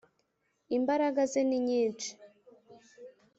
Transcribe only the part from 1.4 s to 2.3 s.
ni nyishi.